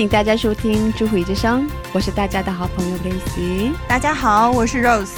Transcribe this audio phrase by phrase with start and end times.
[0.00, 3.72] 迎大家收听《智慧之声》，我是大家的好朋友 Lacy。
[3.86, 5.10] 大家好，我是 Rose。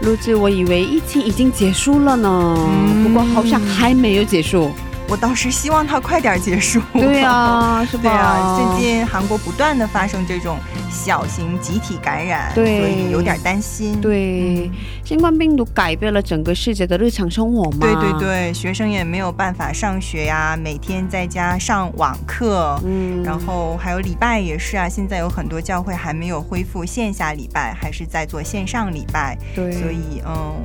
[0.00, 2.56] 录制，我以为疫情已经结束了呢，
[3.02, 4.70] 不过好像还没有结束。
[5.14, 6.82] 我倒是希望它快点结束。
[6.92, 8.02] 对啊，是吧？
[8.02, 10.58] 对啊，最近韩国不断的发生这种
[10.90, 14.00] 小型集体感染，对所以有点担心。
[14.00, 14.68] 对，
[15.04, 17.78] 新冠病毒改变了整个世界的日常生活嘛。
[17.80, 24.88] 对对对，学生也没有办法上学呀，每天在家上网课，嗯，然后还有礼拜也是啊。
[24.88, 30.56] 现在有很多教会还没有恢复线下礼拜，还是在做线上礼拜，对，所以嗯，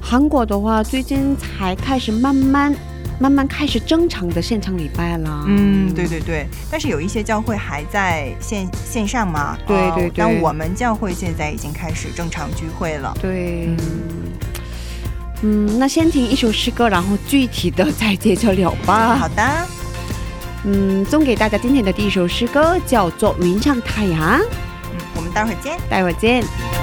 [0.00, 2.72] 韩国的话，最近才开始慢慢。
[3.18, 13.68] 慢慢开始正常的现场礼拜了，嗯，对对对，但是有一些教会还在线线上嘛，对对对，哦但我们教会现在已经开始正常聚会了，对，
[15.42, 19.16] 嗯，那先听一首诗歌，然后具体的再接着聊吧。
[19.16, 19.66] 好的，
[20.64, 24.40] 嗯，送给大家今天的第一首诗歌叫做《云上太阳》，
[24.92, 26.81] 嗯，我们待会儿见，待会儿见。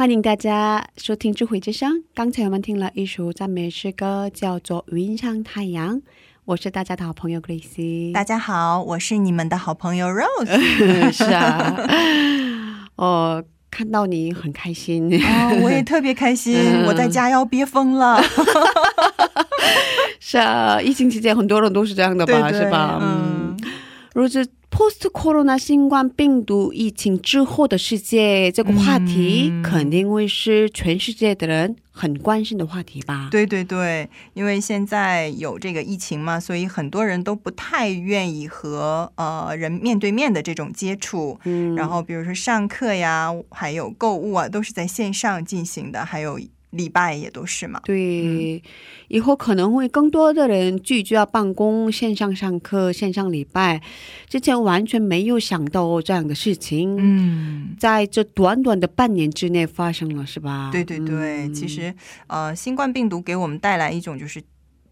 [0.00, 2.04] 欢迎大家收听智慧之声。
[2.14, 5.96] 刚才我们听了一首赞美诗歌，叫做《云上太阳》。
[6.46, 8.10] 我是大家的好朋友 Grace。
[8.10, 11.12] 大家好，我是你们的好朋友 Rose。
[11.12, 11.76] 是啊，
[12.96, 16.56] 哦，看到你很开心啊、我也特别开心。
[16.86, 18.22] 我在家要憋疯了。
[20.18, 22.48] 是啊，疫情期间很多人都是这样的吧？
[22.48, 22.98] 对对是吧？
[23.02, 23.54] 嗯，
[24.14, 24.48] 如此
[24.80, 33.28] post corona 新冠病毒疫情之后的世界，这个话题嗯肯定会是全世界的人很关心的话题吧？
[33.30, 41.38] 对对对，因为现在有这个疫情嘛，所以很多人都不太愿意和呃人面对面的这种接触。
[41.44, 46.40] 嗯，然后比如说上课呀，还有购物啊，都是在线上进行的，还有
[46.70, 47.80] 礼拜也都是嘛。
[47.84, 48.62] 对，
[49.08, 53.80] 以后可能会更多的人聚焦办公、线上上课、线上礼拜，
[54.28, 60.70] 之前完全没有想到这样的事情，嗯，在这短短的半年之内发生了，是吧？
[60.72, 61.94] 对对对，嗯其实
[62.26, 64.42] 呃，新冠病毒给我们带来一种就是。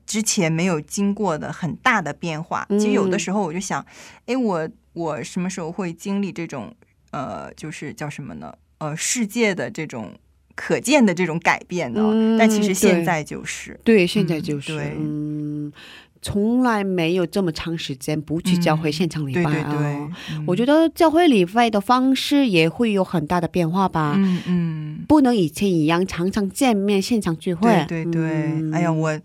[0.09, 3.85] 之前没有经过的很大的变化，其实有的嗯时候我就想，
[4.25, 6.75] 哎，我我什么时候会经历这种
[7.11, 8.51] 呃，就是叫什么呢？
[8.79, 10.15] 呃，世界的这种
[10.61, 12.01] 可见的这种改变呢？
[12.13, 15.73] 嗯但其实现在就是，对，现在就是，嗯
[16.21, 20.09] 从来没有这么长时间不去教会嗯现场礼拜对
[20.49, 27.71] 我觉得教会礼拜的方式也会有很大的变化吧，嗯嗯，不能以前一样常常见面现场聚会。
[27.87, 29.21] 对对对，嗯哎呀，我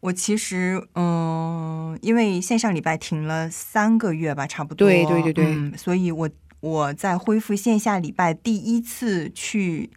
[0.00, 4.88] 我其实嗯，因为线上礼拜停了三个月吧，差不多。
[4.88, 6.28] 对对对对嗯，所以我
[6.60, 9.90] 我在恢复线下礼拜第一次去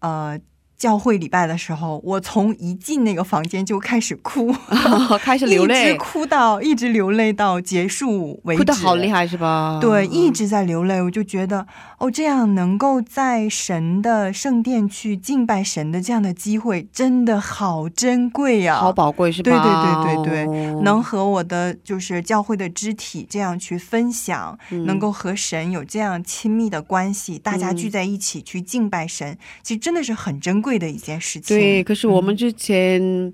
[0.00, 0.40] 呃。
[0.80, 4.50] 教会礼拜的时候，我从一进那个房间就开始哭，
[5.20, 9.78] 开始流一直泪，哭到一直流泪到结束为止，哭的好厉害是吧？
[9.78, 11.66] 对，一嗯直在流泪，我就觉得
[11.98, 19.50] 哦，这样能够在神的圣殿去敬拜神的这样的机会，真的好珍贵呀、好宝贵是吧？
[19.50, 20.64] 对对对对对。
[20.64, 24.86] 哦能和我的就是教会的肢体这样去分享，嗯。
[24.86, 31.56] 能够和神有这样亲密的关系，大家聚在一起去敬拜神，其实真的是很珍贵的一件事情。
[31.56, 33.32] 对，可是我们之前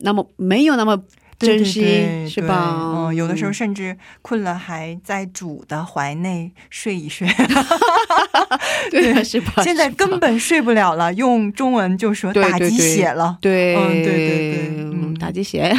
[0.00, 1.00] 那么没有那么
[1.38, 2.74] 珍惜是吧？
[3.08, 7.28] 嗯，有的时候甚至困了，还在主的怀内睡一睡。
[8.90, 9.62] 对啊是吧？
[9.62, 13.36] 现在根本睡不了了，用中文就说打鸡血了。
[13.40, 15.74] 对，嗯对对对嗯，嗯打鸡血。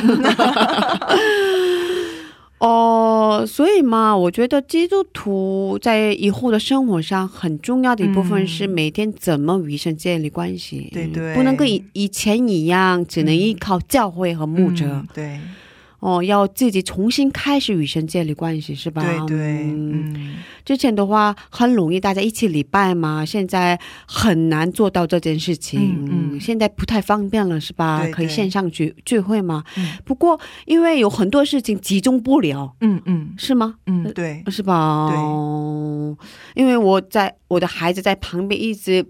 [2.59, 8.69] 哦，所以嘛，我觉得基督徒在以后的生活上很重要的一部分是嗯。
[8.69, 11.35] 每天怎么与神建立关系，对对。
[11.35, 14.85] 不能跟以以前一样，只能依靠教会和牧者。
[14.87, 15.39] 嗯对
[15.99, 19.01] 哦，要自己重新开始与神建立关系，是吧？
[19.01, 25.95] 对对，嗯嗯，之前的话很容易大家一起礼拜嘛，现在很难做到这件事情。
[26.05, 28.01] 嗯嗯现在不太方便了，是吧？
[28.01, 29.63] 对对可以线上聚聚会嘛。
[29.77, 33.75] 嗯不过因为有很多事情集中不了，嗯嗯是吗？
[33.87, 35.09] 嗯，对，是吧？
[35.09, 36.15] 对哦
[36.53, 39.05] 因为我在我的孩子在旁边一直。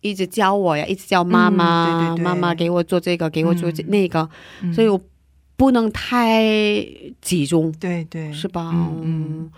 [0.00, 4.30] 一直教我呀，一直叫妈妈，嗯对对对妈妈给我做这个，给我做那个，
[4.62, 4.98] 嗯所以我
[5.58, 6.40] 不能太
[7.20, 8.32] 集中，对对。
[8.32, 8.70] 是吧？
[8.72, 9.50] 嗯嗯，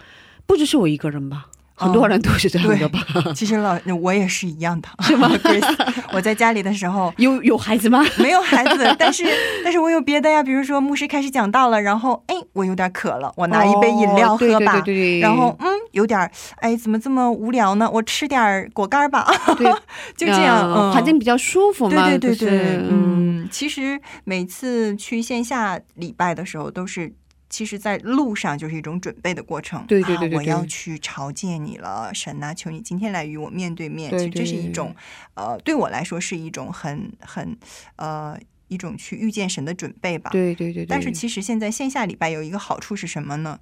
[0.47, 1.50] 不只是我一个人吧，哦
[1.81, 3.01] 很多人都是这样的吧？
[3.35, 5.31] 其实老我也是一样的，是吗
[6.13, 8.05] 我在家里的时候有有孩子吗？
[8.19, 9.25] 没有孩子，但是
[9.65, 14.73] 但是我有别的呀，比如说牧师开始讲道了，然后哎，我有点渴了，我拿一杯饮料喝吧。
[14.73, 17.91] 对对对对然后嗯，有点儿哎，怎么这么无聊呢？
[17.91, 19.67] 我吃点儿果干吧，对，
[20.17, 22.09] 就这样，环境比较舒服嘛。
[22.09, 22.59] 对对对对，
[22.91, 27.13] 嗯，其实每次去线下礼拜的时候，都是
[27.51, 29.85] 其实在路上就是一种准备的过程。
[29.87, 34.09] 对对对对啊，我要去朝见你了，神呐、求你今天来与我面对面。
[34.11, 34.95] 对其实这是一种，
[35.35, 37.59] 呃，对我来说是一种很很
[37.97, 38.39] 呃
[38.69, 40.31] 一种去遇见神的准备吧。
[40.31, 40.87] 对对对对。
[40.87, 43.59] 但是其实现在线下礼拜有一个好处是什么呢？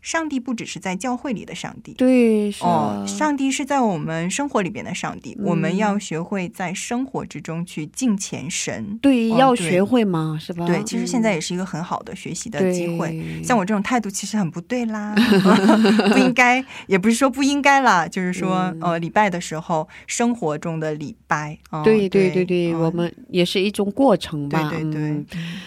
[0.00, 8.98] 上帝不只是在教会里的上帝，对是哦啊，上帝是在我们生活里边的上帝，嗯我们要学会在生活之中去敬虔神。
[9.02, 10.66] 对哦要学会嘛，是吧？
[10.66, 13.08] 对，其实现在嗯也是一个很好的学习的机会。
[13.10, 15.14] 对像我这种态度其实很不对啦，
[16.12, 24.70] 不应该，也不是说不应该啦，就是说，嗯呃，礼拜的时候，生活中的礼拜，哦对对对对我们也是一种过程吧。
[24.70, 25.26] 对对对嗯，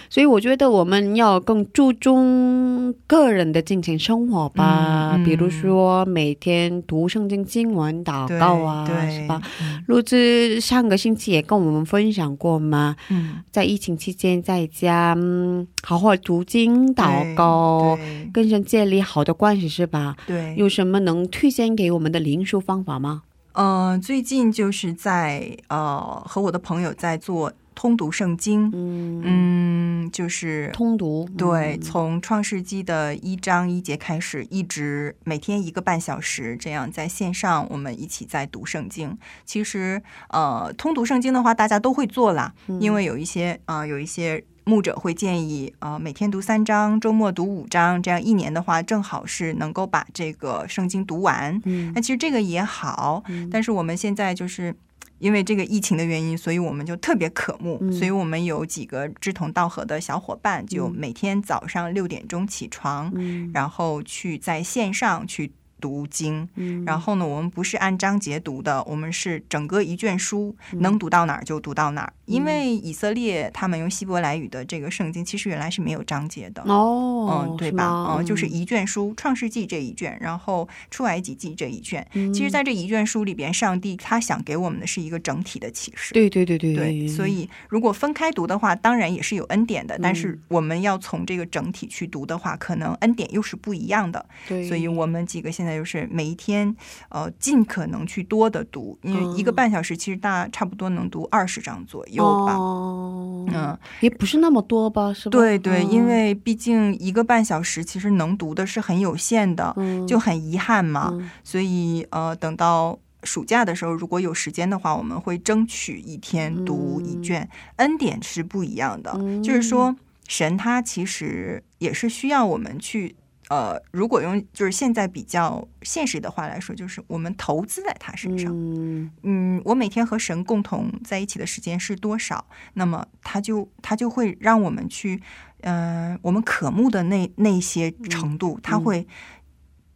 [0.10, 9.42] 所以我觉得我们要更注重个人的敬虔生活吧，嗯嗯比如说每天读圣经经文、祷告啊，对是吧？？
[9.62, 17.98] 嗯陆子上个星期也跟我们分享过嘛，嗯，在疫情期间在家，嗯，好好读经、祷告，
[18.32, 20.16] 跟人建立好的关系，是吧？
[20.28, 23.24] 对，有什么能推荐给我们的灵修方法吗？
[23.54, 39.18] 嗯、最近就是在呃和我的朋友在做通读圣经，嗯嗯，就是通读对，嗯从创世纪的一章一节开始，一直每天一个半小时，这样在线上我们一起在读圣经。
[39.46, 44.44] 其实，呃，通读圣经的话，大家都会做啦，因为有一些呃有一些。
[44.64, 51.60] 牧者会建议，呃，每天读三章，周末读五章，这样一年的话，正好是能够把这个圣经读完。
[51.66, 54.74] 嗯那其实这个也好，但是我们现在就是
[55.22, 66.50] 因为这个疫情的原因，所以我们就特别渴慕，嗯所以我们有几个志同道合的小伙伴，就每天早上六点钟起床，嗯然后去在线上去读经。
[66.56, 72.14] 嗯然后呢，我们不是按章节读的，我们是整个一卷书，嗯能读到哪儿就读到哪儿。
[72.32, 76.64] 因为以色列他们用希伯来语的这个圣经，其实原来是没有章节的。
[76.64, 78.16] 哦，嗯，对吧？
[78.18, 82.06] 嗯，就是一卷书，《创世纪》这一卷，然后《出埃及记》这一卷。
[82.14, 86.14] 嗯其实，在这一卷书里边，上帝他想给我们的是一个整体的启示。
[86.14, 94.26] 对对对对对，所以如果分开读的话，当然也是有恩典的，但是我们要从这个整体去读的话，可能恩典又是不一样的。
[94.48, 96.76] 对，所以我们几个现在就是每一天，
[97.10, 102.56] 呃，尽可能去多的读，因为一个半小时其实大差不多能读二十章左右吧。
[102.56, 105.32] 哦，嗯，也不是那么多吧，是吧？
[105.32, 111.10] 对对，因嗯为毕竟一个半小时其实能读的是很有限的，嗯就很遗憾嘛。
[111.14, 117.48] 嗯所以呃，等到暑假的时候，如果有时间的话，我们会争取一天读一卷。
[117.78, 119.96] 恩典是不一样的，嗯就是说
[120.28, 123.16] 神他其实也是需要我们去。
[123.52, 128.50] 呃，如果用就是现在比较现实的话来说，就是我们投资在他身上。
[128.56, 132.46] 嗯嗯，我每天和神共同在一起的时间是多少？
[132.76, 135.22] 那么他就他就会让我们去，
[135.60, 139.06] 呃，我们渴慕的那那些程度，他会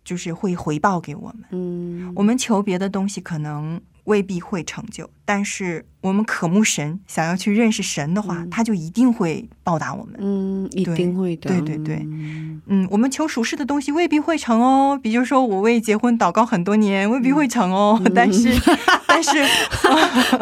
[0.04, 1.46] 就是会回报给我们。
[1.52, 10.16] 嗯我们求别的东西可能未必会成就，但是我们渴慕神，想要去认识神的话，他就一定会报答我们。
[10.20, 11.96] 嗯，一定会的，对对对。
[11.98, 18.02] 嗯嗯，我们求属世的东西未必会成哦，比如说我为结婚祷告很多年，未必会成哦。
[18.16, 18.50] 但是，
[19.06, 19.30] 但是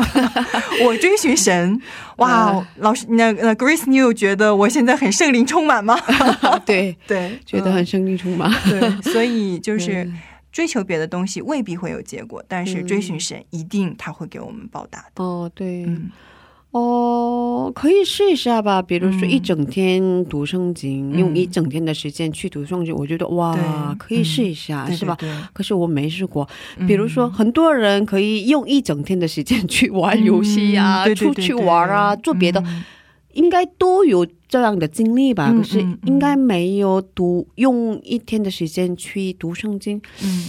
[0.86, 1.80] 我追寻神，
[2.18, 5.98] 哇，老师，那那 Grace，你有觉得我现在很圣灵充满吗？
[6.66, 10.14] 对，对，觉得嗯很圣灵充满，对，所以就是对
[10.54, 15.22] 追求别的东西未必会有结果，但是追寻嗯神一定他会给我们报答的。
[15.24, 16.10] 哦，对，嗯
[16.72, 18.82] 哦，可以试一下吧。
[18.82, 25.16] 比如说嗯一整天读圣经，嗯用一整天的时间去读圣经，我觉得哇，可以试一下，对是吧？
[25.20, 26.48] 对对可是我没试过。
[26.78, 32.84] 嗯比如说，很多人可以用一整天的时间 去玩游戏啊，嗯对对出去玩啊，做别的，嗯
[33.34, 35.50] 应该都有这样的经历吧？
[35.52, 40.46] 嗯可是应该没有读用一天的时间去读圣经嗯。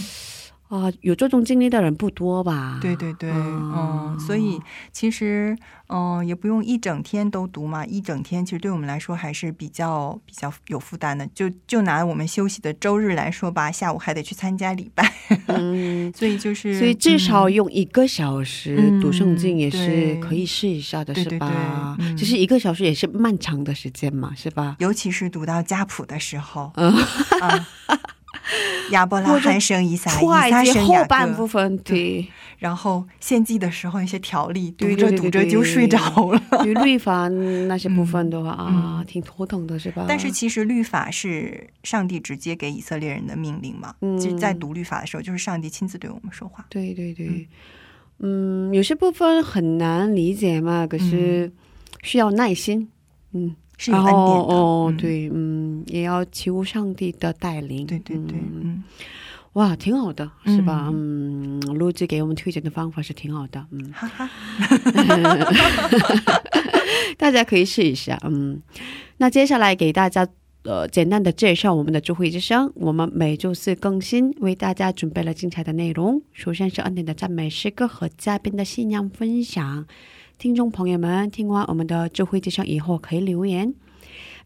[0.67, 2.79] 啊、有这种经历的人不多吧？
[2.81, 4.59] 对对对，啊嗯，所以
[4.91, 5.55] 其实，
[5.87, 11.25] 嗯、也不用一整天都读嘛，一整天其实对我们来说还是比较比较有负担的。
[11.27, 15.13] 就就拿我们休息的周日来说吧，下午还得去参加礼拜，
[15.47, 16.11] 嗯。
[16.15, 21.95] 所以就是，所以至少嗯用一个小时嗯读圣经也是可以试一下的，是吧？
[21.97, 24.75] 对嗯其实一个小时也是漫长的时间嘛，是吧？
[24.79, 26.71] 尤其是读到家谱的时候，
[28.91, 32.27] 亚伯拉罕生以撒，以撒生雅后半部，分对，
[32.59, 35.99] 然后献祭的时候一些条例，读对着读着就睡着
[36.31, 36.41] 了。
[36.63, 40.05] 对律法那些部分的话、嗯啊，挺头疼的，是吧？
[40.07, 44.17] 但是其实律法是上帝直接给以色列人的命令嘛，嗯。
[44.19, 46.65] 其实，在读律法的时候，就是上帝亲自对我们说话。
[46.69, 47.47] 对对对，
[48.19, 48.73] 嗯。
[48.73, 51.51] 有些部分很难理解嘛，可是
[52.03, 52.89] 需要耐心，
[53.33, 54.21] 嗯，然是有恩典的。
[54.21, 58.83] 后哦，嗯，对，嗯，也要求上帝的带领，对对对，嗯嗯
[59.53, 60.89] 哇，挺好的，是吧？
[60.93, 64.29] 嗯，录制给我们推荐的方法是挺好的，嗯，哈哈，
[67.17, 68.61] 大家可以试一下，嗯。
[69.17, 70.27] 那接下来给大家
[70.63, 76.21] 呃简单的介绍我们的智慧之声，我们每周四更新，为大家准备了精彩的内容。
[76.33, 79.85] 首先是恩典的赞美诗歌和嘉宾的信仰分享。
[80.37, 83.73] 听众朋友们，听完我们的智慧之声以后，可以留言。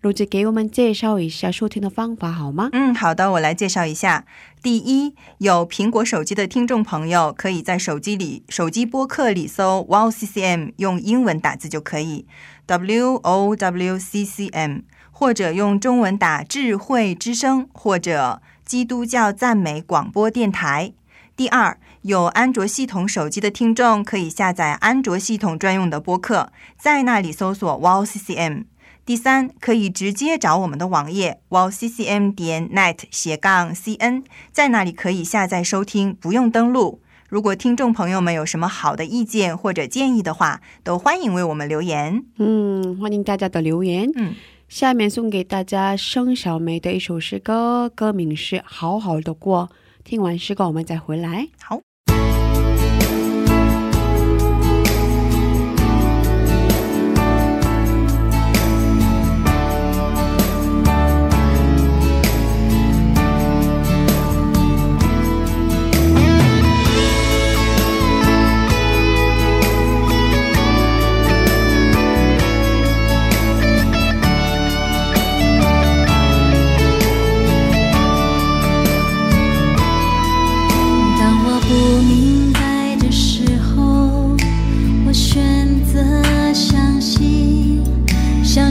[0.01, 2.69] 录制给我们介绍一下收听的方法好吗？
[2.74, 4.24] 嗯，好的，我来介绍一下。
[4.62, 12.25] 第一，有苹果手机的听众朋友，可以在手机里手机播客里搜 Wow CCM，用英文打字就可以
[12.67, 14.81] W O W C C M，
[15.12, 20.93] 或者用中文打智慧之声或者基督教赞美广播电台。
[21.36, 28.63] 第二，有安卓系统手机的听众可以下载安卓系统专用的播客，在那里搜索 Wow CCM。
[29.05, 37.01] 第三，可以直接找我们的网页 wowccm 点 net 斜杠 cn，在那里可以下载收听，不用登录。
[37.27, 42.23] 如果听众朋友们有什么好的意见或者建议的话，都欢迎为我们留言。
[42.37, 44.09] 嗯，欢迎大家的留言。
[44.15, 44.35] 嗯，
[44.69, 49.69] 下面送给大家盛小梅的一首诗歌，歌名是《好好的过》。
[50.05, 51.49] 听完诗歌，我们再回来。
[51.61, 51.81] 好。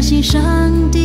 [0.08, 0.97] 心上。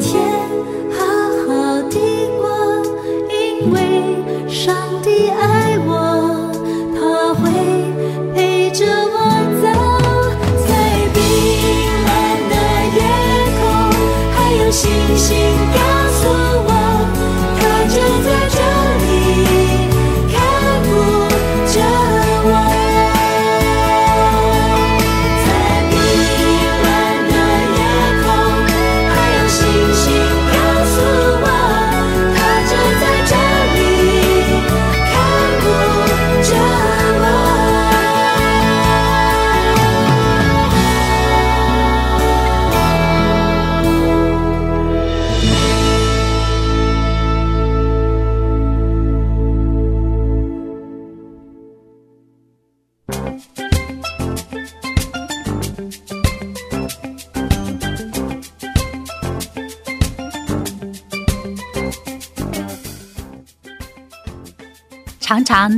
[0.00, 0.29] 天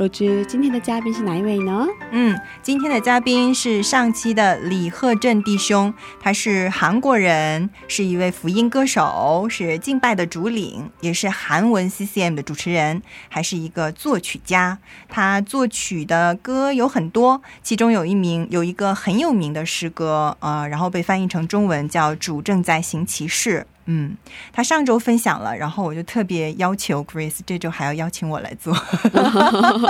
[0.00, 1.86] 若知今天的嘉宾是哪一位呢？
[2.10, 14.78] 嗯，今天的嘉宾是上期的李鹤正弟兄，他是韩国人，是一位福音歌手，是敬拜的主领，也是韩文 CCM 的主持人，还是一个作曲家。
[15.06, 23.66] 他作曲的歌有很多，其中有一名有一个很有名的诗歌，呃，然后被翻译成中文叫《主正在行其事》。
[23.92, 24.16] 嗯，
[24.52, 28.72] 他上周分享了，然后我就特别要求 Grace 这周还要邀请我来做。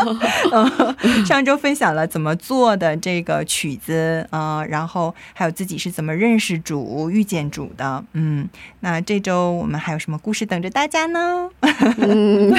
[1.27, 8.03] 上周分享了怎么做的这个曲子，呃，然后还有自己是怎么认识主、遇见主的。
[8.15, 8.49] 嗯，
[8.81, 11.51] 那这周我们还有什么故事等着大家呢？
[11.99, 12.55] 嗯，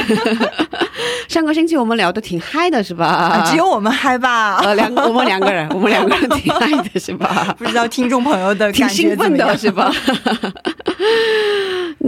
[1.27, 3.43] 上个星期我们聊的挺嗨的，是吧？
[3.49, 4.57] 只有我们嗨吧？
[4.61, 7.51] 呃，两我们两个人，我们两个人挺嗨的，是吧？
[7.57, 9.91] 不知道听众朋友的挺兴奋的，是吧？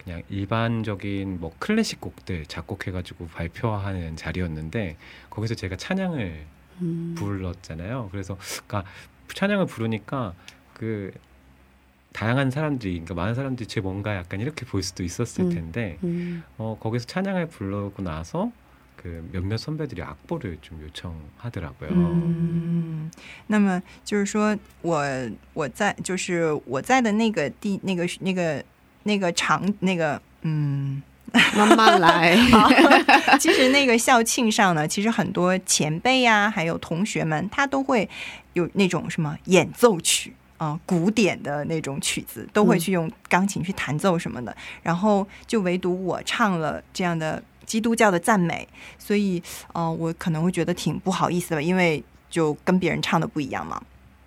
[0.00, 4.96] 그냥 일반적인 뭐 클래식 곡들 작곡해가지고 발표하는 자리였는데
[5.30, 6.44] 거기서 제가 찬양을
[6.82, 7.14] 음.
[7.18, 8.10] 불렀잖아요.
[8.12, 8.84] 그래서 그러니까
[9.34, 10.34] 찬양을 부르니까
[10.74, 11.12] 그
[12.12, 15.50] 다양한 사람들이 그러니까 많은 사람들이 제 뭔가 약간 이렇게 볼 수도 있었을 음.
[15.50, 16.42] 텐데 음.
[16.56, 18.52] 어 거기서 찬양을 부르고 나서
[18.96, 21.90] 그 몇몇 선배들이 악보를 좀 요청하더라고요.
[21.90, 23.10] 嗯，
[23.48, 25.04] 那么就是说我
[25.52, 28.64] 我在就是我在的那个地那个那个
[29.03, 31.01] 那个长那个嗯。
[31.55, 32.35] 慢慢来。
[33.39, 38.09] 其实那个校庆上呢，其实很多前辈呀、还有同学们，他都会
[38.51, 44.53] 有那种什么演奏曲啊、古典的那种曲子，都会去用钢琴去弹奏什么的。
[44.83, 48.67] 然后就唯独我唱了这样的基督教的赞美，
[48.99, 53.81] 所以呃，我可能会觉得挺不好意思的，因为就跟别人唱的不一样嘛。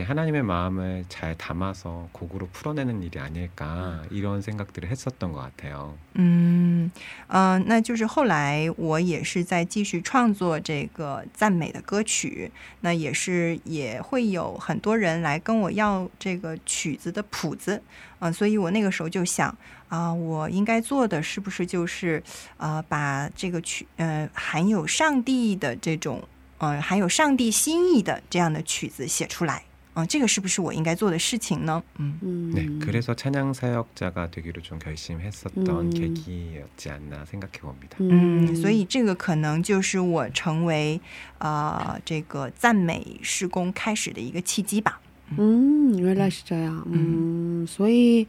[0.00, 5.94] 이렇게 하나님의 마음을 잘 담아서 곡으로 풀어내는 일이 아닐까 이런 생각들을 했었던 것 같아요.
[6.16, 6.90] 嗯
[7.28, 17.82] 呃，那就是后来我也是在继续创作这个赞美的歌曲，那也是也会有很多人来跟我要这个曲子的谱子，
[18.18, 19.56] 啊、所以我那个时候就想
[19.88, 22.22] 啊、我应该做的是不是就是
[22.58, 26.22] 呃，把这个曲呃含有上帝的这种
[26.58, 29.62] 呃含有上帝心意的这样的曲子写出来，
[29.94, 31.82] 啊、这个是不是我应该做的事情呢？
[31.98, 32.18] 嗯。
[32.22, 32.52] 음.
[32.54, 35.90] 네, 그래서 찬양 사역자가 되기로 좀 결심했었던 음.
[35.90, 37.96] 계기였지 않나 생각해 봅니다.
[38.00, 41.00] 嗯，所以这个可能就是我成为
[41.38, 45.00] 呃这个赞美施工开始的一个契机吧。
[45.38, 46.86] 음, 原来是这样.
[46.92, 48.26] 음, 所以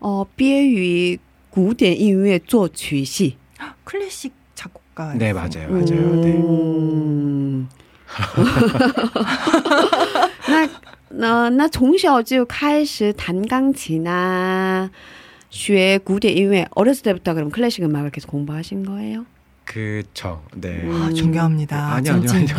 [0.00, 3.36] 어, 毕业于古典音乐作曲系.
[3.84, 5.14] 클래식 작곡가.
[5.18, 5.68] 네, 맞아요.
[5.68, 6.22] 맞아요.
[6.22, 6.32] 네.
[6.42, 7.68] 음.
[10.48, 10.68] 那
[11.16, 14.88] 那那从小就开始弹钢琴啊，
[15.50, 16.66] 学古典音乐.
[16.70, 19.26] 어렸을 때부터 그럼 클래식 음악을 계속 공부하신 거예요?
[19.64, 20.42] 그쵸.
[20.54, 20.80] 네.
[20.84, 21.02] 음.
[21.02, 21.94] 아, 존경합니다.
[21.94, 22.56] 아니요, 아니요, 아니요.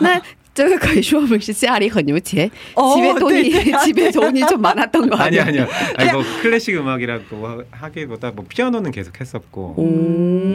[0.00, 0.20] 那
[0.58, 3.84] 这个可以说明是家里很有钱， 어, 집에 돈이 네, 네.
[3.84, 5.64] 집에 돈이 좀 많았던 거 아니 아니에요?
[5.64, 5.66] 아니요.
[5.96, 9.74] 아니 뭐 클래식 음악이라고 하- 하기보다 뭐 피아노는 계속 했었고.
[9.76, 9.82] 오.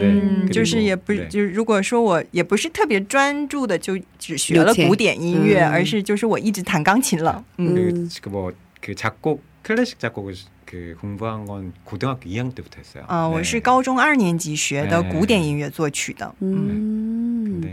[0.00, 1.28] 네 嗯， 그리고 就是也不是， 네.
[1.28, 7.44] 就是如果说我也不是特别专注的，就只学了有钱古典音乐，嗯而是就是我一直弹钢琴了。
[7.58, 8.08] 嗯 음.
[8.22, 13.04] 그, 뭐, 그 작곡 클래식 작곡을 그 공부한 건 고등학교 2학년 때부터 했어요.
[13.06, 13.44] 啊、我 네.
[13.44, 16.34] 是高中二年级学的哎古典音乐作曲的。
[16.40, 17.60] 嗯 음.
[17.60, 17.72] 근데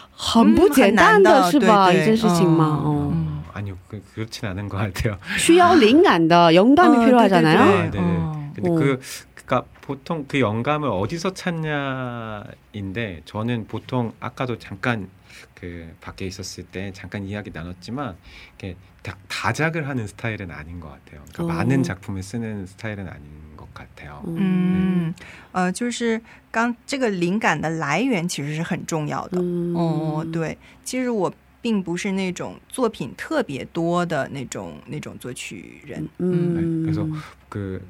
[0.20, 1.66] 很不简单的是吧？
[1.66, 2.80] 嗯很难的一件事情嘛。
[2.82, 3.12] 对对 어.
[3.12, 5.18] 어, 아니요 그, 그렇진 않은 것 같아요.
[5.38, 7.58] 需要灵感的 영감이 어, 필요하잖아요.
[7.58, 7.90] 아, 네.
[7.90, 8.16] 네네.
[8.18, 8.52] 어.
[8.54, 8.74] 근데 어.
[8.74, 9.00] 그
[9.34, 15.08] 그러니까 보통 그 영감을 어디서 찾냐인데 저는 보통 아까도 잠깐
[15.54, 18.16] 그 밖에 있었을 때 잠깐 이야기 나눴지만
[18.58, 21.22] 이렇게 다, 다작을 하는 스타일은 아닌 것 같아요.
[21.32, 21.46] 그러니까 어.
[21.46, 23.22] 많은 작품을 쓰는 스타일은 아닌
[23.60, 24.22] 것 같아요.
[24.26, 24.36] 음.
[24.38, 25.14] 嗯，
[25.52, 29.40] 呃，就是刚这个灵感的来源其实是很重要的。
[29.40, 29.72] 음.
[29.74, 36.08] 哦，对，其实我并不是那种作品特别多的那种那种作曲人。
[36.18, 36.54] 음.
[36.54, 37.08] 네, 그래서
[37.48, 37.80] 그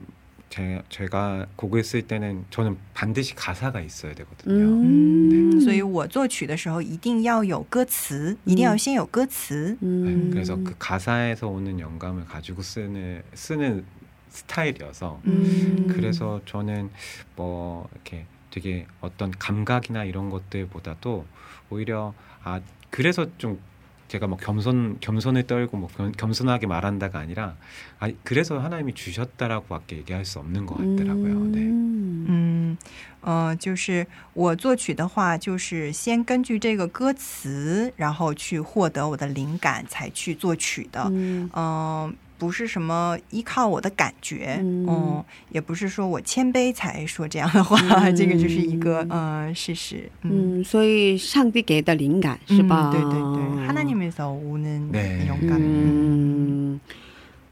[0.48, 4.80] 제, 제가 곡을 쓸 때는 저는 반드시 가사가 있어야 되거든요.
[4.80, 5.50] 음.
[5.52, 9.76] 嗯，所以我作曲的时候一定要有歌词，一定要先有歌词。
[9.80, 10.30] 네, 음.
[10.30, 13.84] 그래서 그 가사에서 오는 영감을 가지고 쓰는 쓰는
[14.30, 15.86] 스타일이어서 음.
[15.88, 16.90] 그래서 저는
[17.36, 21.24] 뭐 이렇게 되게 어떤 감각이나 이런 것들보다도
[21.70, 23.58] 오히려 아 그래서 좀
[24.08, 27.56] 제가 뭐 겸손 겸손을 떨고 뭐 겸- 겸손하게 말한다가 아니라
[27.98, 31.34] 아 그래서 하나님이 주셨다라고밖에 얘기할 수 없는 것 같더라고요.
[31.50, 31.60] 네.
[31.62, 31.96] 음.
[32.28, 32.76] 嗯，
[33.22, 41.04] 呃，就是我作曲的话，就是先根据这个歌词，然后去获得我的灵感，才去作曲的。
[41.08, 41.48] 음.
[41.54, 52.90] 嗯、 不是什么依靠我的感觉，嗯嗯，也不是说我谦卑才说这样的话， 嗯这个就是一个呃事实，嗯， 음, 所以上帝给的灵感是吧？
[52.90, 55.26] 嗯对对对，하나님에서오는 네.
[55.26, 56.78] 영감， 嗯，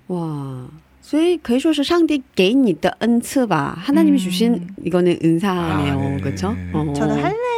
[0.09, 0.69] 哇，
[1.01, 3.75] 所以可以说是上帝给你的恩赐吧。
[3.81, 4.69] 하나님이주신 음.
[4.85, 6.21] 이거는 은사네요, 아, 네.
[6.21, 6.55] 그렇죠?
[6.73, 6.93] 어.
[6.93, 7.58] 저도할래요，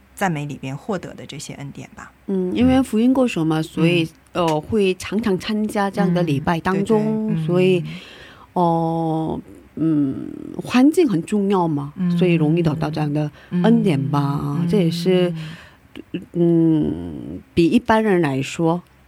[0.21, 2.11] 赞美里边获得的这些恩典吧。
[2.27, 7.47] 嗯,因为福音歌手嘛，所以、呃会常常参加这样的礼拜当中，对对嗯。
[7.47, 7.83] 所以
[8.53, 9.39] 哦
[9.77, 10.27] 嗯
[10.63, 12.15] 环境很重要嘛，嗯。
[12.15, 13.31] 所以容易得到这样的
[13.63, 15.33] 恩典吧，这也是
[16.33, 18.79] 嗯比一般人来说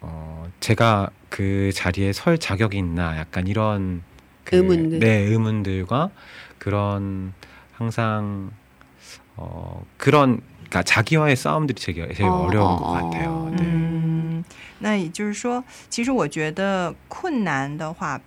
[0.00, 4.02] 어 제가 그 자리에 설 자격이 있나 약간 이런
[4.44, 4.98] 그, 의문들.
[5.00, 6.10] 네 의문들과
[6.58, 7.32] 그런
[7.74, 8.50] 항상
[9.36, 12.92] 어 그런 그러니까 자기와의 싸움들이 되게 제일 어, 어, 려운 어, 것 어.
[12.92, 13.48] 같아요.
[13.52, 13.58] 네.
[13.62, 14.44] 嗯，
[14.80, 18.20] 那也就是说，其实我觉得困难的话，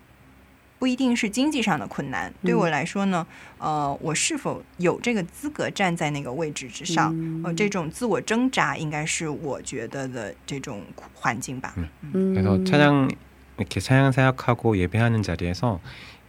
[0.84, 2.34] 不一定是经济上的困难。
[2.42, 3.26] 对嗯我来说呢，
[3.58, 7.14] 呃，我是否有这个资格站在那个位置之上？
[7.14, 11.74] 嗯呃，这种自我挣扎应该是我觉得的这种环境吧。
[12.14, 12.34] 음.
[12.34, 13.10] 그래서 찬양
[13.58, 15.82] 이렇게 찬양 사역하고 예배하는 자리에서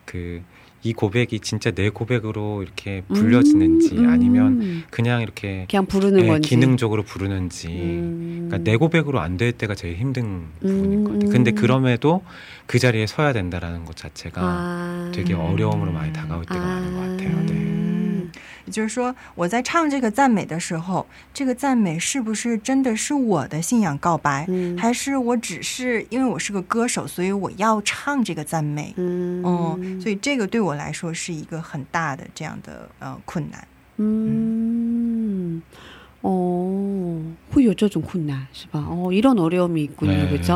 [0.04, 0.42] 그
[0.85, 4.83] 이 고백이 진짜 내 고백으로 이렇게 불려지는지 음, 아니면 음.
[4.91, 8.45] 그냥 이렇게 그냥 부르는 예, 건지 기능적으로 부르는지 음.
[8.47, 11.27] 그러니까 내 고백으로 안 될 때가 제일 힘든 부분인 것 같아요.
[11.29, 11.31] 음.
[11.31, 12.21] 근데 그럼에도
[12.67, 15.11] 그 자리에 서야 된다라는 것 자체가 아.
[15.13, 17.45] 되게 어려움으로 많이 다가올 때가 많은 것 같아요.
[17.47, 17.64] 네.
[18.64, 28.94] 嗯，也就是说，我在唱这个赞美的时候，这个赞美是不是真的是我的信仰告白，嗯还是我只是因为我是个歌手，所以我要唱这个赞美？
[28.96, 29.42] 음.
[29.42, 33.64] 哦、所以这个对我来说是一个很大的这样的呃困难。
[33.98, 35.62] 음.
[36.22, 37.18] 어,
[37.50, 38.84] 会有这种困难是吧？
[38.90, 40.28] 哦，이런어려움이있군요 네.
[40.28, 40.52] 그죠?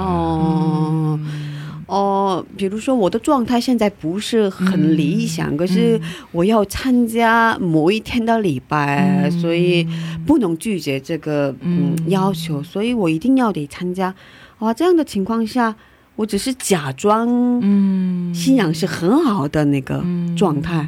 [1.89, 5.99] 어, 哦，比如说我的状态现在不是很理想，可是
[6.31, 9.87] 我要参加某一天的礼拜，所以
[10.25, 14.13] 不能拒绝这个嗯嗯要求，所以我一定要得参加。
[14.59, 15.75] 哇，这样的情况下，
[16.15, 17.27] 我只是假装
[17.63, 20.03] 嗯信仰是很好的那个
[20.37, 20.87] 状态，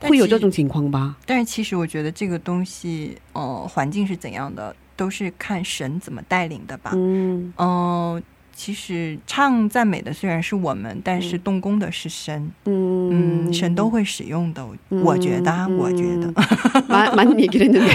[0.00, 1.16] 会有这种情况吧？
[1.24, 6.90] 但是其实我觉得这个东西，呃，环境是怎样的，都是看神怎么带领的吧。
[6.94, 8.22] 嗯嗯、
[8.53, 12.51] 其实唱赞美的虽然是我们，但是动工的是神。
[12.65, 14.67] 嗯嗯，神都会使用的。
[14.89, 16.33] 我觉得啊，我觉得。
[16.89, 17.87] 많, 많은 얘기를 했는데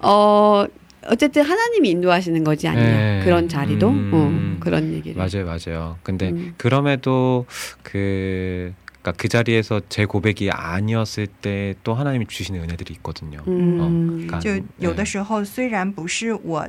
[0.00, 0.66] 어
[1.06, 3.20] 어쨌든 하나님이 인도하시는 거지 아니냐 네.
[3.24, 4.10] 그런 자리도 음.
[4.14, 5.98] 어, 그런 얘기를 맞아요, 맞아요.
[6.02, 6.54] 근데 음.
[6.56, 7.44] 그럼에도
[7.82, 8.72] 그
[9.02, 13.40] 그러니까 그 자리에서 제 고백이 아니었을 때 또 하나님이 주시는 은혜들이 있거든요.
[13.48, 13.78] 음.
[13.80, 15.04] 어, 그러니까 就有的 네.
[15.04, 16.68] 时候，虽然不是我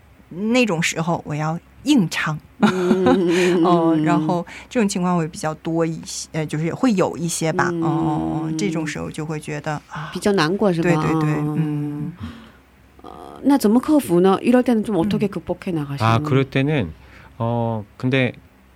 [0.30, 3.62] 那种时候我要硬唱， 음.
[3.64, 10.88] 哦、然 后这种情况会比较多一些，呃，就是也会有一些吧，嗯哦、这种时候就会觉得啊，比较难过是吧？
[10.90, 12.12] 对对对，哦嗯。
[13.02, 14.36] 呃那怎么克服呢？
[14.42, 16.00] 이럴 때는 좀 어떻게 극복해 나가시는?
[16.10, 16.92] 아 그럴 때는
[17.38, 18.32] 어 근데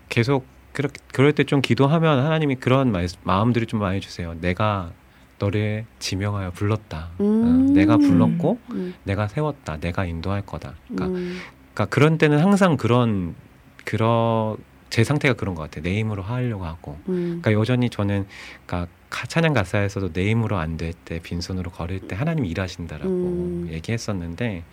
[0.08, 4.34] 계속 그렇 그럴 때 좀 기도하면 하나님이 그런 말, 마음들을 좀 많이 주세요.
[4.40, 4.92] 내가
[5.39, 7.09] 너를 지명하여 불렀다.
[7.17, 7.73] 어, 음.
[7.73, 8.93] 내가 불렀고 음.
[9.03, 9.77] 내가 세웠다.
[9.77, 10.73] 내가 인도할 거다.
[10.87, 11.37] 그러니까 음.
[11.73, 13.35] 그러니까 그런 때는 항상 그런
[13.83, 14.57] 그런
[14.89, 15.83] 제 상태가 그런 것 같아요.
[15.83, 16.97] 내 힘으로 하려고 하고.
[17.09, 17.39] 음.
[17.41, 18.25] 그러니까 여전히 저는
[18.65, 23.67] 그러니까 가- 찬양 가사에서도 내 힘으로 안 될 때 빈손으로 걸을 때 하나님 일하신다라고 음.
[23.71, 24.63] 얘기했었는데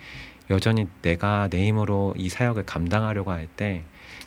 [0.51, 3.83] 여전히 내가 내 힘으로 이 사역을 감당하려고 할 때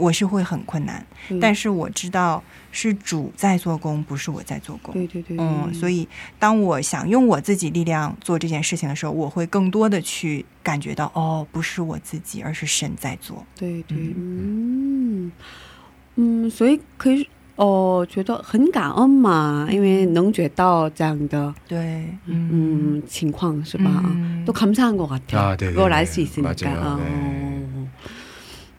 [0.00, 1.04] 我是会很困难。
[1.28, 4.92] 对但是我知道是主在做工，不是我在做工。
[4.92, 6.06] 对对对，嗯，所以
[6.38, 13.44] 当我想用我自己力量做这件事情的时候，我会更多的去感觉到，哦，不是我自己，而是神在做。
[13.56, 15.32] 对对，嗯
[16.16, 24.02] 嗯，所以可以哦，觉得很感恩嘛，因为能觉到这样的对，嗯情况是吧？
[24.04, 24.44] 음.
[24.44, 25.40] 또 감사한 것 같아요.
[25.40, 25.74] 아, 네네네.
[25.74, 26.54] 그걸 알 수 있으니까.
[26.54, 26.76] 맞아요.
[26.82, 27.00] 어.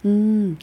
[0.03, 0.55] 네.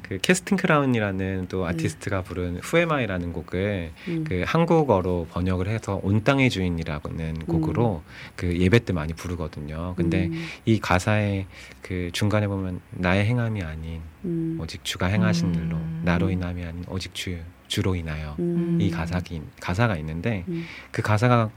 [0.11, 4.25] 그 캐스팅 크라운이라는 또 아티스트가 부른 후에마이라는 곡을 음.
[4.27, 8.03] 그 한국어로 번역을 해서 온 땅의 주인이라는 곡으로
[8.35, 9.93] 그 예배 때 많이 부르거든요.
[9.95, 11.45] 근데 음, 이 가사에
[11.81, 15.53] 그 중간에 보면 나의 행함이 아닌 음, 오직 주가 행하신 음.
[15.53, 17.37] 일로 나로 인함이 아닌 오직 주
[17.69, 18.79] 주로 인하여 음.
[18.81, 20.65] 이 가사기 가사가 있는데 음.
[20.91, 21.49] 그 가사가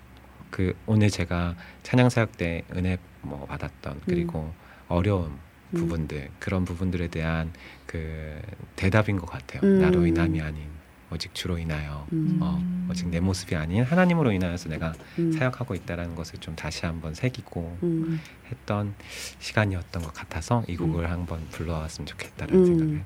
[0.50, 4.52] 그 오늘 제가 찬양 사역 때 은혜 뭐 받았던 그리고
[4.86, 5.40] 어려움
[5.74, 5.78] 음.
[5.78, 7.52] 부분들 그런 부분들에 대한
[7.94, 8.40] 그
[8.74, 9.60] 대답인 것 같아요.
[9.62, 9.80] 음.
[9.80, 10.73] 나로 인함이 아닌
[11.11, 12.37] 오직 주로 인하여 음.
[12.39, 12.61] 어,
[12.91, 15.31] 오직 내 모습이 아닌 하나님으로 인하여서 내가 음.
[15.31, 18.21] 사역하고 있다라는 것을 좀 다시 한번 새기고 음.
[18.51, 18.93] 했던
[19.39, 22.65] 시간이었던 것 같아서 이 곡을 한번 불러왔으면 좋겠다라는 음.
[22.65, 23.01] 생각을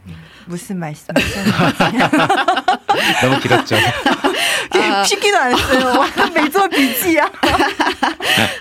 [0.48, 1.14] 무슨 말씀?
[3.22, 3.78] 너무 길었죠.
[5.06, 6.04] 쉽기도 않았어요.
[6.34, 7.30] 没做笔记啊。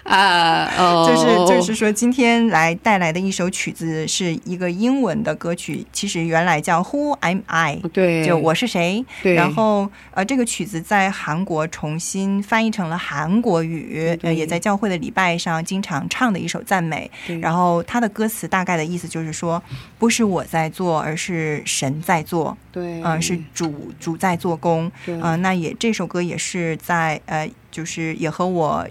[0.05, 9.05] 啊，哦，就是就是说，今天来带来的一首曲子是一个英文的歌曲，其实原来叫 Who Am I，对，就我是谁。
[9.28, 17.10] 对，然后呃，这个曲子在韩国重新翻译成了韩国语，呃，也在教会的礼拜上经常唱的一首赞美。
[17.26, 19.62] 对然后它的歌词大概的意思就是说，
[20.00, 24.90] 不是我在做，而是神在做，对，嗯、是主主在做工。
[25.08, 28.88] 嗯呃，那也这首歌也是在呃，就是也和我。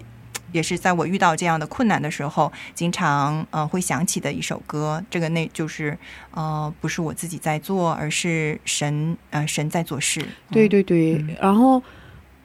[0.51, 5.03] 也是在我遇到这样的困难的时候，经常呃会想起的一首歌。
[5.09, 5.97] 这个那就是
[6.31, 10.25] 呃，不是我自己在做，而是神呃神在做事。
[10.51, 11.81] 对对对，嗯然后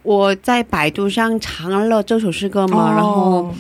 [0.03, 3.55] 我在百度上查了这首诗歌哦嘛，然后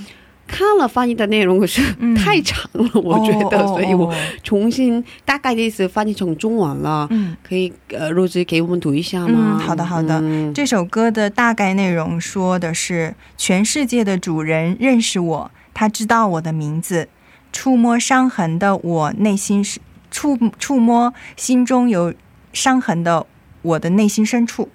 [0.52, 7.08] 看了翻译的内容，可是嗯太长了，我觉得，所以我哦重新大概的意思翻译成中文了。
[7.10, 7.34] 嗯。
[7.42, 9.56] 可以呃，录制给我们读一下吗？
[9.56, 17.08] 嗯好的好的嗯这首歌的大概内容说的是，全世界的主人认识我，他知道我的名字，
[17.50, 19.80] 触摸伤痕的我内心是
[20.10, 22.12] 触触摸心中有
[22.52, 23.26] 伤痕的
[23.62, 24.68] 我的内心深处，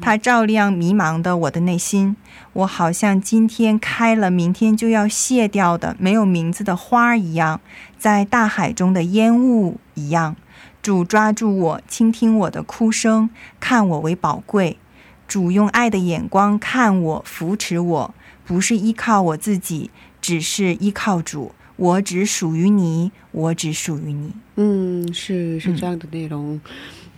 [0.00, 2.16] 它照亮迷茫的我的内心。
[2.52, 7.60] 我好像今天开了，明天就要谢掉的没有名字的花一样，
[7.98, 10.36] 在大海中的烟雾一样。
[10.80, 13.28] 主抓住我，倾听我的哭声，
[13.60, 14.78] 看我为宝贵。
[15.26, 18.14] 主用爱的眼光看我，扶持我，
[18.46, 19.90] 不是依靠我自己，
[20.20, 21.52] 只是依靠主。
[21.76, 24.32] 我只属于你，我只属于你。
[24.56, 26.54] 嗯，是是这样的内容。
[26.54, 26.60] 嗯，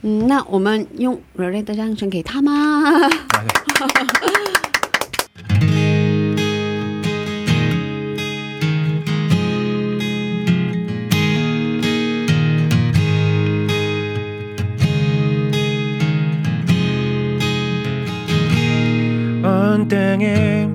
[0.02, 2.52] 那我们用热烈的掌声给他吗？
[3.34, 3.56] 아, 네.
[19.46, 20.70] 온 땅의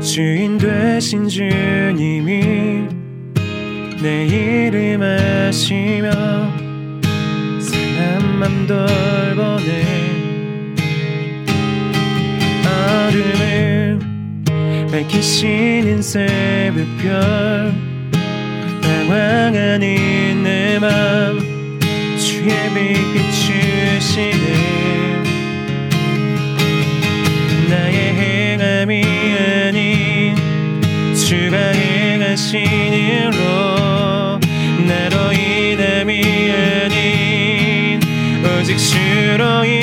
[0.00, 2.88] 주인 되신 주님이
[4.02, 6.39] 내 이름 아시며
[8.71, 9.71] 맘 돌보네
[12.65, 13.99] 어둠을
[14.89, 17.73] 밝히시는 새벽별
[18.81, 21.39] 방황하는 내맘
[22.17, 24.45] 주의 빛 비추시네.
[27.69, 30.35] 나의 행함이 아닌
[31.13, 33.10] 일로
[39.37, 39.80] you you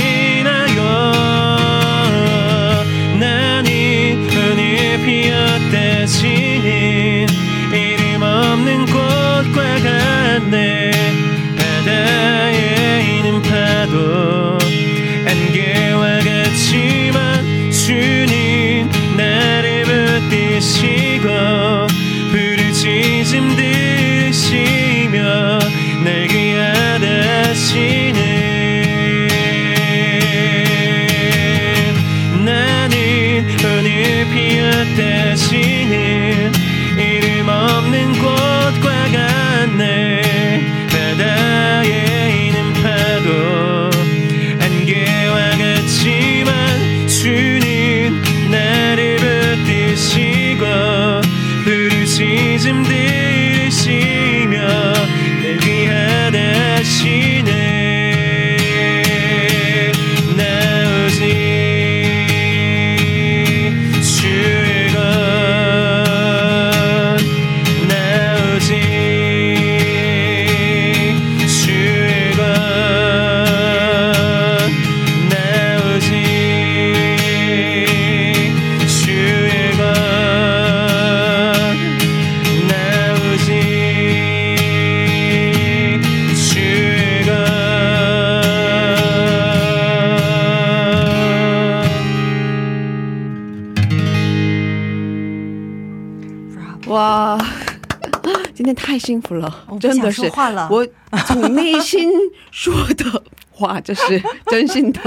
[99.37, 100.23] 了真的是
[100.71, 100.87] 我
[101.27, 102.11] 从内心
[102.51, 105.01] 说的话，这是 真心的，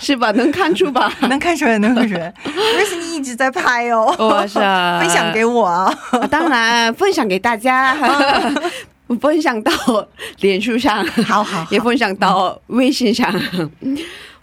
[0.00, 0.30] 是吧？
[0.32, 1.12] 能看出吧？
[1.28, 2.32] 能看出来，能看出来。
[2.44, 5.92] 而且你一直在拍哦，我是啊分享给我
[6.30, 7.96] 当然分享给大家，
[9.20, 9.72] 分享到
[10.40, 13.32] 脸书上，好好好也分享到微信上。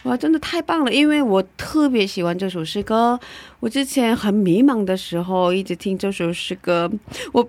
[0.04, 0.92] 哇，真的太棒了！
[0.92, 3.18] 因为我特别喜欢这首诗歌。
[3.58, 6.88] 我之前很迷茫的时候，一直听这首诗歌。
[7.32, 7.48] 我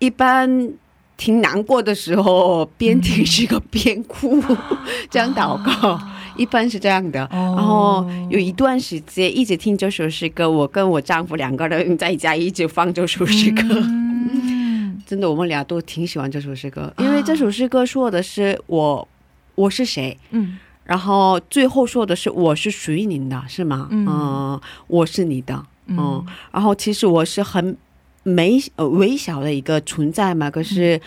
[0.00, 0.68] 一般
[1.16, 4.42] 挺难过的时候，边听诗歌边哭，
[5.10, 6.00] 这样祷告，
[6.36, 7.24] 一般是这样的。
[7.26, 7.54] 哦。
[7.56, 13.62] 然后有一段时间一直听这首诗歌，我跟我丈夫两个人在家一直放这首诗歌。
[13.70, 19.06] 嗯， 真的，我们俩都挺喜欢这首诗歌，因为这首诗歌说的是我，
[19.54, 20.58] 我是谁，嗯。
[20.84, 23.86] 然后最后说的是我是属于您的，是吗？
[23.90, 24.04] 嗯。
[24.08, 25.54] 嗯我是你的，
[25.86, 26.26] 嗯，嗯。
[26.50, 27.76] 然后其实我是很
[28.24, 31.00] 微呃微小的一个存在嘛，可是，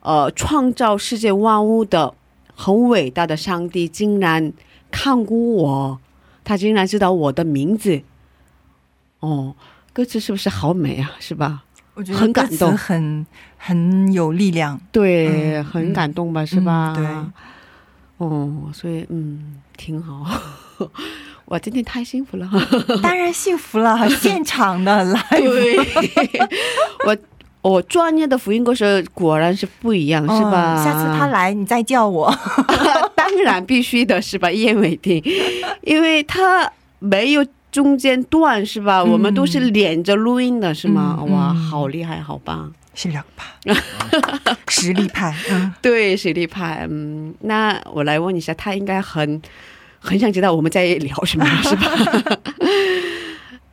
[0.00, 2.14] 呃，创造世界万物的
[2.54, 4.52] 很伟大的上帝竟然
[4.90, 6.00] 看顾我，
[6.44, 8.02] 他竟然知道我的名字，
[9.20, 9.54] 哦，
[9.92, 11.12] 歌词是不是好美啊？
[11.18, 11.64] 是吧？
[11.94, 13.26] 我觉得很感动很
[13.58, 14.80] 很有力量。
[14.90, 16.44] 对，嗯很感动吧？
[16.46, 16.94] 是吧？
[16.96, 17.06] 对，
[18.16, 20.24] 哦，所以嗯，挺好。
[21.44, 22.48] 我今天太幸福了。
[23.02, 25.20] 当然幸福了，现场的来。
[25.30, 25.76] 对，
[27.06, 27.16] 我
[27.62, 28.84] 我专业的福音歌手
[29.14, 30.76] 果然是不一样，是吧？
[30.78, 32.34] 嗯下次他来，你再叫我。
[33.14, 34.50] 当然必须的是吧？
[34.50, 35.22] 叶伟霆，
[35.82, 39.02] 因为他没有中间断是吧？
[39.02, 41.18] 我们都是连着录音的是吗？
[41.20, 42.72] 嗯哇，嗯好厉害，好棒！
[42.94, 43.46] 是两派，
[44.68, 45.34] 实力派。
[45.50, 46.86] 嗯，对，实力派。
[46.90, 49.40] 嗯，那我来问一下，他应该很
[50.01, 51.83] 很想知道我们在聊什么， 是吧？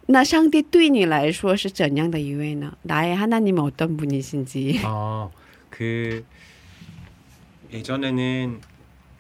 [0.07, 2.77] 那上帝对你来说是怎样的一位呢？
[2.83, 5.31] 나의하나님은어떤분이신지 아,
[5.70, 6.22] 그
[7.72, 8.61] 예전에는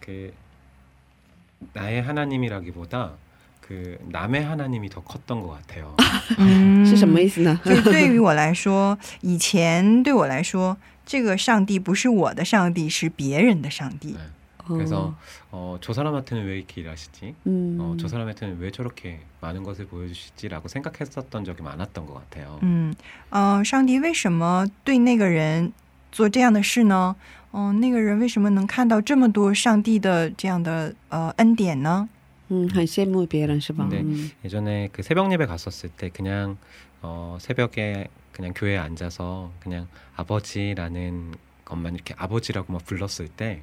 [0.00, 0.34] 그
[1.72, 3.12] 나의 하나님이라기보다
[3.62, 5.96] 그 남의 하나님이 더 컸던 것 같아요.
[6.38, 7.58] 嗯是什么意思呢？
[7.64, 10.76] 就是对于我来说，以前对我来说，
[11.06, 14.16] 这个上帝不是我的上帝，是别人的上帝。
[14.68, 15.14] 그래서
[15.50, 17.34] 어, 저 사람한테는 왜 이렇게 일하시지?
[17.46, 22.58] 嗯 어, 저 사람한테는 왜 저렇게 많은 것을 보여주시지라고 생각했었던 적이 많았던 것 같아요.
[22.62, 22.94] 嗯，
[23.30, 25.72] 呃，上帝为什么对那个人
[26.10, 27.14] 做这样的事呢？
[27.52, 32.08] 嗯、那个人为什么能看到这么多上帝的这样的呃恩典呢？
[32.48, 33.86] 嗯，很羡慕别人是吧？
[33.90, 34.00] 네.
[34.02, 36.56] 嗯 예전에 그 새벽 예배 갔었을 때 그냥
[37.02, 39.86] 어, 새벽에 그냥 교회에 앉아서 그냥
[40.16, 41.34] 아버지라는
[41.66, 43.62] 것만 이렇게 아버지라고만 불렀을 때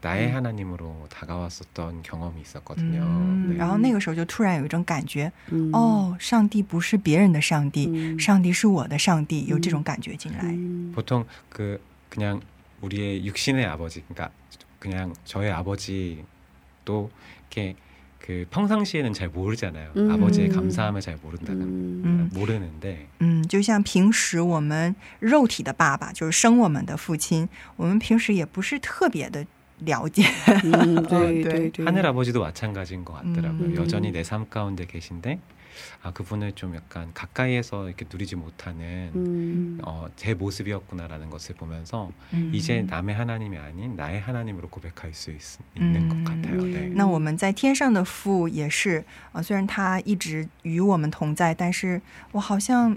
[0.00, 0.34] 나의 음.
[0.34, 3.02] 하나님으로 다가왔었던 경험이 있었거든요.
[3.02, 3.56] 嗯， 네.
[3.56, 10.40] 然后那个时候就突然有一种感觉，嗯，哦，上帝不是别人的上帝，嗯上帝是我的上帝，有这种感觉进来。
[10.42, 10.90] 음.
[10.92, 12.40] 보통 그 그냥
[12.80, 14.30] 우리의 육신의 아버지, 그러니까
[14.80, 17.08] 그냥 저의 아버지도
[17.48, 17.76] 이렇게
[18.18, 19.92] 그 평상시에는 잘 모르잖아요.
[19.96, 20.10] 음.
[20.10, 22.30] 아버지의 감사함을 잘 모른다는 음.
[22.34, 29.46] 모르는데 嗯，就像平时我们肉体的爸爸，就是生我们的父亲，我们平时也不是特别的
[29.84, 30.22] 了解。
[30.64, 31.42] 음, 네, 네.
[31.42, 31.84] 네, 네.
[31.84, 33.68] 하늘 아버지도 마찬가지인 것 같더라고요.
[33.70, 33.76] 음.
[33.76, 35.38] 여전히 내 삶 가운데 계신데
[36.02, 39.78] 아 그분을 좀 약간 가까이에서 이렇게 누리지 못하는 음.
[39.82, 45.38] 어, 제 모습이었구나라는 것을 보면서 嗯 이제 남의 하나님이 아닌 나의 하나님으로 고백할 수 있,
[45.74, 46.24] 있는 음.
[46.24, 46.60] 것 같아요.
[46.62, 46.92] 네.
[46.94, 49.02] 那我们在天上的父也是
[49.32, 52.00] 啊、呃虽然他一直与我们同在，但是
[52.32, 52.96] 我好像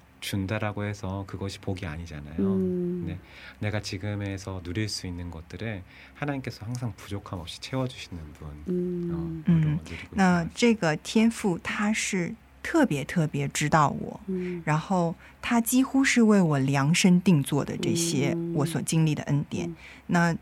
[0.20, 2.38] 준다라고 해서 그것이 복이 아니잖아요.
[2.38, 3.04] 음.
[3.06, 3.18] 네.
[3.60, 5.82] 내가 지금에서 누릴 수 있는 것들을
[6.14, 8.48] 하나님께서 항상 부족함 없이 채워주시는 분.
[8.68, 9.10] 음.
[9.12, 9.60] 어, 음.
[9.62, 10.50] 로 누리고 那 있어요.
[10.54, 14.62] 这个天父他是特别特别知道我， 음.
[14.64, 19.68] 然后他几乎是为我量身定做的这些嗯我所经历的恩典。
[19.68, 19.76] 음.
[20.08, 20.36] 那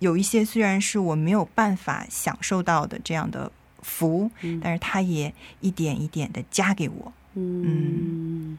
[0.00, 3.50] 有一些虽然是我没有办法享受到的这样的
[3.82, 4.60] 福， 음.
[4.62, 7.12] 但是他也一点一点的加给我。
[7.36, 8.58] 음.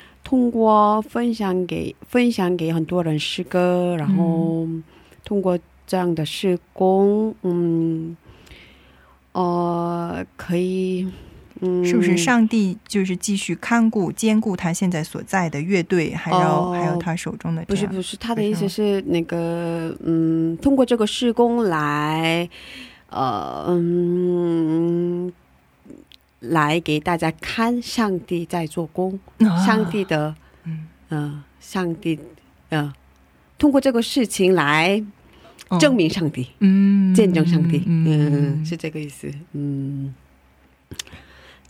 [0.31, 4.65] 通过分享给分享给很多人诗歌，然后
[5.25, 8.15] 通过这样的施工，嗯，
[9.33, 11.05] 呃，可以，
[11.59, 16.71] 嗯，是不是上帝就是继续看顾、兼顾他现在所在的乐队，还有、哦。
[16.73, 22.47] 还有他手中的不是不是，他的意思是那个，嗯，通过这个施工来，
[23.09, 25.29] 呃，嗯，
[26.41, 29.19] 来给大家看上帝在做工
[29.65, 30.35] 上帝的
[31.09, 31.43] 嗯。
[31.59, 32.17] 上帝
[32.69, 32.91] 的
[33.57, 35.01] 通过这个事情来
[35.79, 37.13] 证明上帝嗯。
[37.15, 40.13] 见证上帝嗯是这个意思嗯。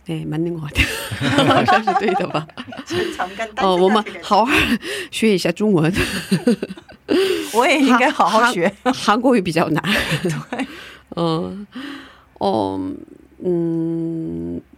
[0.04, 0.80] 对蛮灵活的
[1.46, 2.44] 好像是对的吧？
[3.62, 4.52] 哦我们好好
[5.12, 5.92] 学一下中文。
[7.54, 8.72] 我也应该好好学。
[8.92, 9.82] 韩国语比较难。
[10.50, 10.66] 对。
[11.14, 11.64] 嗯
[12.38, 12.90] 哦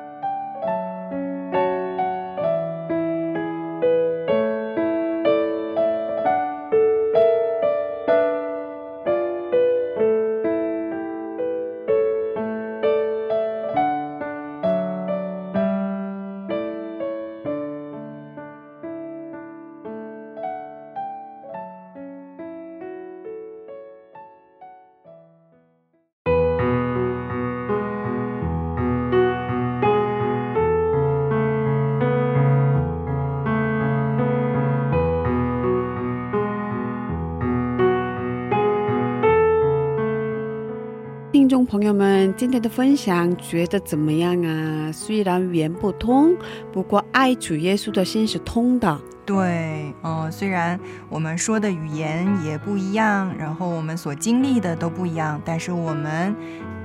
[41.71, 44.91] 朋友们，今天的分享觉得怎么样啊？
[44.91, 46.35] 虽然语言不通，
[46.73, 48.99] 不过爱主耶稣的心是通的。
[49.25, 56.35] 对，呃，虽然我们说的语言也不一样，然后我们所经历的都不一样，但是我们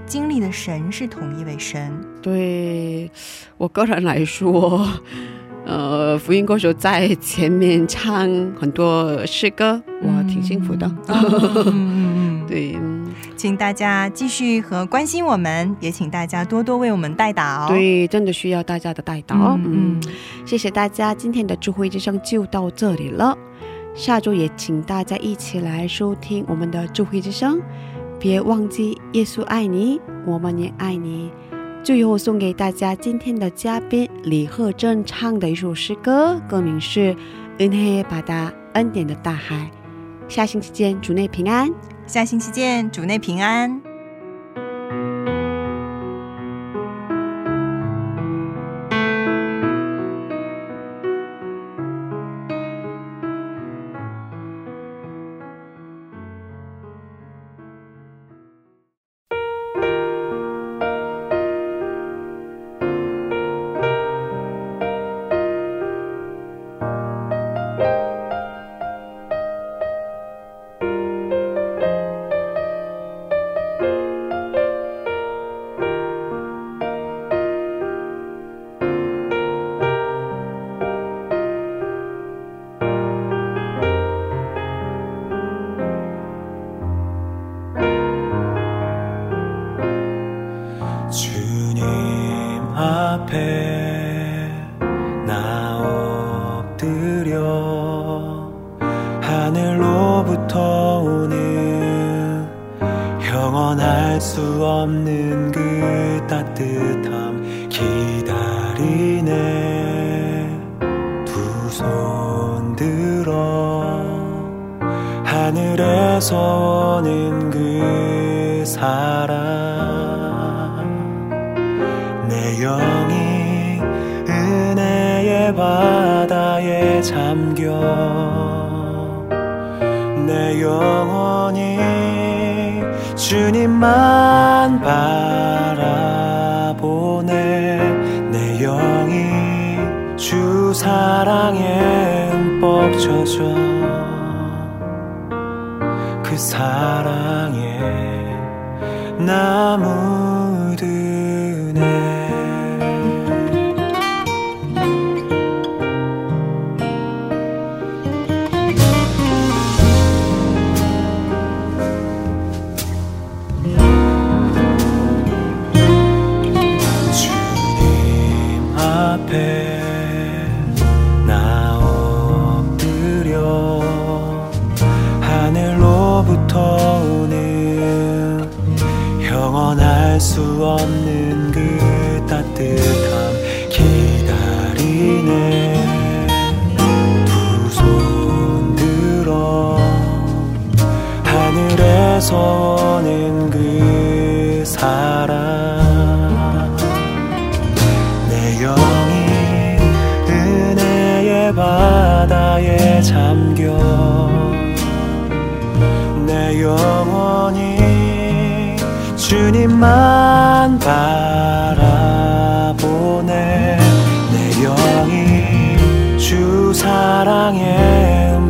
[0.07, 1.93] 经历的神是同一位神。
[2.23, 3.11] 对
[3.57, 4.87] 我个人来说，
[5.65, 10.87] 呃，福音歌手在前面唱很多诗歌，我挺幸福的。
[11.09, 12.86] 嗯嗯嗯， 对，嗯
[13.37, 19.59] 请大家继续和关心我们，也请大家多多为我们代祷。，对，真的需要大家的带导。
[19.63, 20.01] 嗯
[20.47, 23.37] 谢谢大家，今天的智慧之声就到这里了。
[23.95, 27.61] 下周也请大家一起来收听我们的智慧之声，
[28.19, 31.31] 别忘记耶稣爱你，我们也爱你。
[31.83, 37.15] 最后送给大家今天的嘉宾李贺正唱的一首诗歌，歌名是
[37.59, 39.71] 《恩黑바다恩典的大海》。
[40.33, 41.71] 下星期见，主内平安。
[42.07, 43.86] 下星期见，主内平安。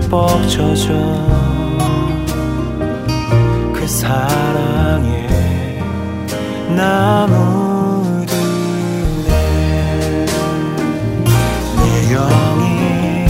[0.07, 0.95] 흠뻑 젖어
[3.73, 5.27] 그 사랑에
[6.77, 8.27] 나 묻으네
[11.77, 13.27] 내 영이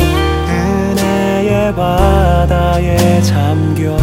[0.50, 3.96] 은혜의 바다에 잠겨.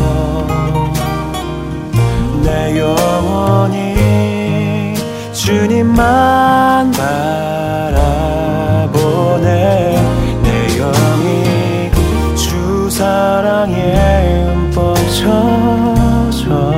[2.44, 3.94] 내 영혼이
[5.32, 7.43] 주님만 바
[13.34, 16.72] 사랑에 흠뻑 젖어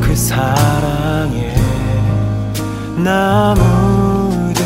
[0.00, 1.52] 그 사랑에
[3.02, 3.56] 나
[4.54, 4.62] 묻으네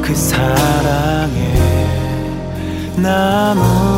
[0.00, 1.52] 그 사랑에
[2.96, 3.93] 나 묻으네